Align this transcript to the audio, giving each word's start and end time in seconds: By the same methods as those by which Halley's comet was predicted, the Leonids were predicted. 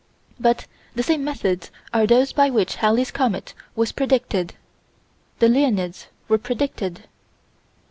By 0.39 0.55
the 0.95 1.03
same 1.03 1.23
methods 1.23 1.69
as 1.93 2.09
those 2.09 2.33
by 2.33 2.49
which 2.49 2.77
Halley's 2.77 3.11
comet 3.11 3.53
was 3.75 3.91
predicted, 3.91 4.55
the 5.37 5.47
Leonids 5.47 6.07
were 6.27 6.39
predicted. 6.39 7.03